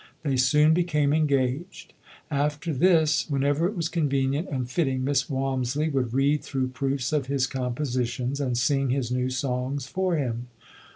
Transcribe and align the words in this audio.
They 0.23 0.35
soon 0.35 0.73
became 0.73 1.13
engaged. 1.13 1.93
After 2.31 2.73
this, 2.73 3.29
whenever 3.29 3.67
it 3.67 3.75
was 3.77 3.87
convenient 3.87 4.49
and 4.49 4.67
fit 4.67 4.85
ting, 4.85 5.03
Miss 5.03 5.29
Walmisley 5.29 5.93
would 5.93 6.11
read 6.11 6.43
through 6.43 6.69
proofs 6.69 7.13
of 7.13 7.27
his 7.27 7.45
compositions 7.45 8.41
and 8.41 8.57
sing 8.57 8.89
his 8.89 9.11
new 9.11 9.29
songs 9.29 9.85
for 9.85 10.15
him. 10.17 10.47